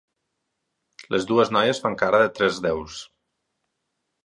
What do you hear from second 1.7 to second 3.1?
fan cara de tres déus.